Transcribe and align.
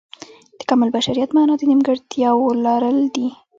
د 0.57 0.61
کامل 0.69 0.89
بشریت 0.95 1.29
معنا 1.35 1.53
د 1.57 1.63
نیمګړتیاو 1.69 2.39
لرل 2.65 2.99
دي. 3.15 3.27